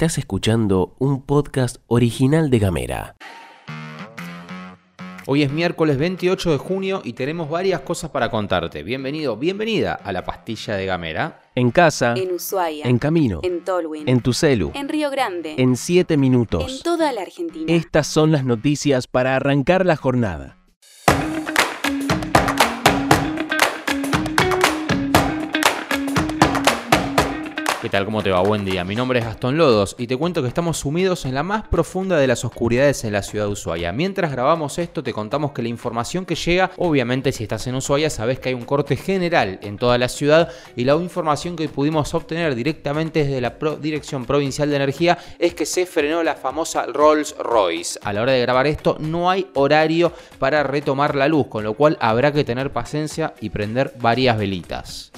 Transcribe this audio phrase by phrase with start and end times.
[0.00, 3.16] Estás escuchando un podcast original de Gamera.
[5.26, 8.82] Hoy es miércoles 28 de junio y tenemos varias cosas para contarte.
[8.82, 11.42] Bienvenido, bienvenida a la pastilla de Gamera.
[11.54, 12.86] En casa, En Ushuaia.
[12.86, 14.08] en camino, En Tolwyn.
[14.08, 15.56] en tu celu, En Río Grande.
[15.58, 16.82] en 7 En minutos.
[16.82, 17.70] toda la Argentina.
[17.70, 20.59] Estas son las noticias para arrancar la jornada.
[27.80, 28.04] ¿Qué tal?
[28.04, 28.42] ¿Cómo te va?
[28.42, 28.84] Buen día.
[28.84, 32.18] Mi nombre es Gastón Lodos y te cuento que estamos sumidos en la más profunda
[32.18, 33.90] de las oscuridades en la ciudad de Ushuaia.
[33.90, 38.10] Mientras grabamos esto te contamos que la información que llega, obviamente si estás en Ushuaia
[38.10, 42.12] sabes que hay un corte general en toda la ciudad y la información que pudimos
[42.12, 47.34] obtener directamente desde la Dirección Provincial de Energía es que se frenó la famosa Rolls
[47.38, 47.98] Royce.
[48.02, 51.72] A la hora de grabar esto no hay horario para retomar la luz, con lo
[51.72, 55.12] cual habrá que tener paciencia y prender varias velitas.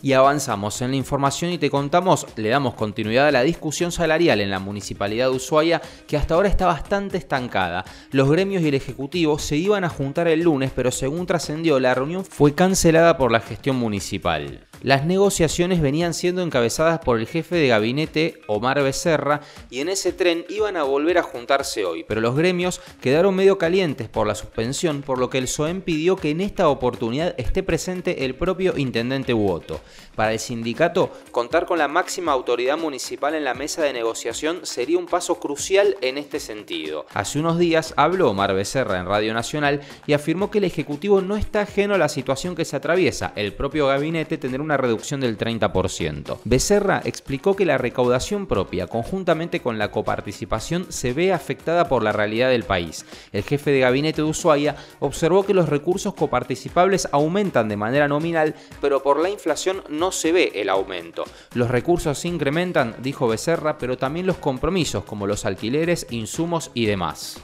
[0.00, 4.40] Y avanzamos en la información y te contamos, le damos continuidad a la discusión salarial
[4.40, 7.84] en la municipalidad de Ushuaia, que hasta ahora está bastante estancada.
[8.12, 11.94] Los gremios y el ejecutivo se iban a juntar el lunes, pero según trascendió, la
[11.94, 14.67] reunión fue cancelada por la gestión municipal.
[14.82, 20.12] Las negociaciones venían siendo encabezadas por el jefe de gabinete, Omar Becerra, y en ese
[20.12, 24.36] tren iban a volver a juntarse hoy, pero los gremios quedaron medio calientes por la
[24.36, 28.76] suspensión, por lo que el SOEM pidió que en esta oportunidad esté presente el propio
[28.76, 29.80] intendente Uoto.
[30.14, 34.98] Para el sindicato, contar con la máxima autoridad municipal en la mesa de negociación sería
[34.98, 37.06] un paso crucial en este sentido.
[37.14, 41.36] Hace unos días habló Omar Becerra en Radio Nacional y afirmó que el Ejecutivo no
[41.36, 43.32] está ajeno a la situación que se atraviesa.
[43.34, 46.40] El propio gabinete tendrá una reducción del 30%.
[46.44, 52.12] Becerra explicó que la recaudación propia, conjuntamente con la coparticipación, se ve afectada por la
[52.12, 53.06] realidad del país.
[53.32, 58.54] El jefe de gabinete de Ushuaia observó que los recursos coparticipables aumentan de manera nominal,
[58.82, 61.24] pero por la inflación no se ve el aumento.
[61.54, 66.84] Los recursos se incrementan, dijo Becerra, pero también los compromisos como los alquileres, insumos y
[66.84, 67.40] demás.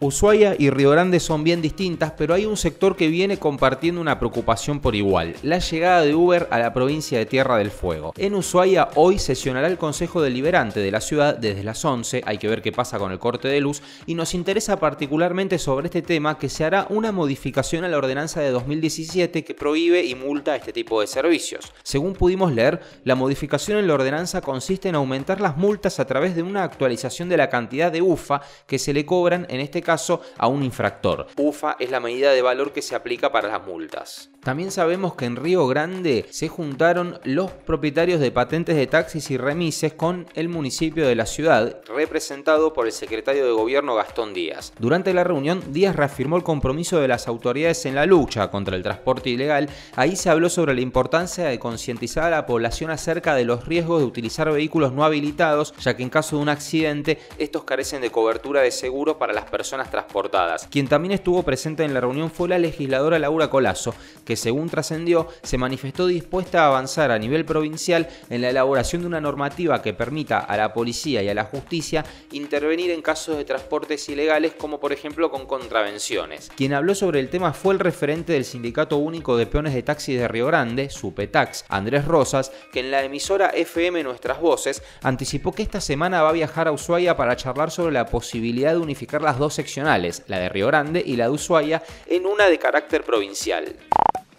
[0.00, 4.20] Ushuaia y Río Grande son bien distintas, pero hay un sector que viene compartiendo una
[4.20, 8.12] preocupación por igual, la llegada de Uber a la provincia de Tierra del Fuego.
[8.16, 12.46] En Ushuaia hoy sesionará el Consejo Deliberante de la ciudad desde las 11, hay que
[12.46, 16.38] ver qué pasa con el corte de luz, y nos interesa particularmente sobre este tema
[16.38, 20.72] que se hará una modificación a la ordenanza de 2017 que prohíbe y multa este
[20.72, 21.72] tipo de servicios.
[21.82, 26.36] Según pudimos leer, la modificación en la ordenanza consiste en aumentar las multas a través
[26.36, 30.20] de una actualización de la cantidad de UFA que se le cobran en este caso
[30.36, 31.28] a un infractor.
[31.38, 34.28] UFA es la medida de valor que se aplica para las multas.
[34.42, 39.36] También sabemos que en Río Grande se juntaron los propietarios de patentes de taxis y
[39.36, 44.72] remises con el municipio de la ciudad, representado por el secretario de gobierno Gastón Díaz.
[44.78, 48.82] Durante la reunión, Díaz reafirmó el compromiso de las autoridades en la lucha contra el
[48.82, 49.68] transporte ilegal.
[49.96, 54.00] Ahí se habló sobre la importancia de concientizar a la población acerca de los riesgos
[54.00, 58.10] de utilizar vehículos no habilitados, ya que en caso de un accidente, estos carecen de
[58.10, 60.68] cobertura de seguro para las personas transportadas.
[60.70, 63.94] Quien también estuvo presente en la reunión fue la legisladora Laura Colazo,
[64.28, 69.08] que según trascendió, se manifestó dispuesta a avanzar a nivel provincial en la elaboración de
[69.08, 73.46] una normativa que permita a la policía y a la justicia intervenir en casos de
[73.46, 76.50] transportes ilegales como por ejemplo con contravenciones.
[76.54, 80.18] Quien habló sobre el tema fue el referente del Sindicato Único de Peones de Taxis
[80.18, 85.62] de Río Grande, Supetax, Andrés Rosas, que en la emisora FM Nuestras Voces anticipó que
[85.62, 89.38] esta semana va a viajar a Ushuaia para charlar sobre la posibilidad de unificar las
[89.38, 93.74] dos seccionales, la de Río Grande y la de Ushuaia, en una de carácter provincial.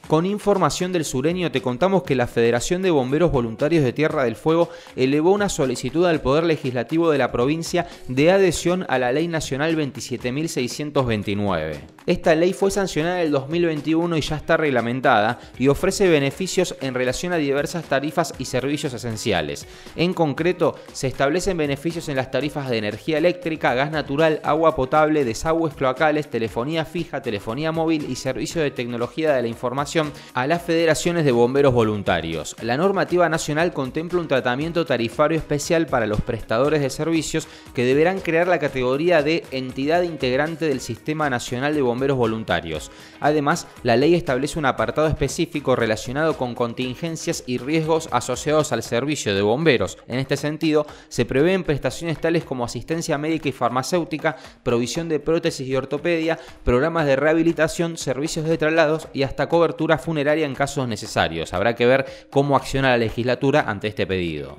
[0.09, 4.35] Con información del sureño te contamos que la Federación de Bomberos Voluntarios de Tierra del
[4.35, 9.27] Fuego elevó una solicitud al Poder Legislativo de la provincia de adhesión a la Ley
[9.27, 11.81] Nacional 27.629.
[12.07, 16.95] Esta ley fue sancionada en el 2021 y ya está reglamentada y ofrece beneficios en
[16.95, 19.67] relación a diversas tarifas y servicios esenciales.
[19.95, 25.23] En concreto, se establecen beneficios en las tarifas de energía eléctrica, gas natural, agua potable,
[25.23, 29.98] desagües cloacales, telefonía fija, telefonía móvil y servicio de tecnología de la información
[30.33, 32.55] a las federaciones de bomberos voluntarios.
[32.61, 38.19] La normativa nacional contempla un tratamiento tarifario especial para los prestadores de servicios que deberán
[38.19, 42.91] crear la categoría de entidad integrante del Sistema Nacional de Bomberos Voluntarios.
[43.19, 49.35] Además, la ley establece un apartado específico relacionado con contingencias y riesgos asociados al servicio
[49.35, 49.97] de bomberos.
[50.07, 55.67] En este sentido, se prevén prestaciones tales como asistencia médica y farmacéutica, provisión de prótesis
[55.67, 61.53] y ortopedia, programas de rehabilitación, servicios de traslados y hasta cobertura funeraria en casos necesarios.
[61.53, 64.57] Habrá que ver cómo acciona la legislatura ante este pedido.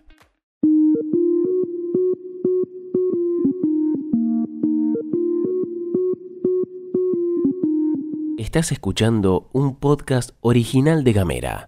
[8.38, 11.64] Estás escuchando un podcast original de Gamera.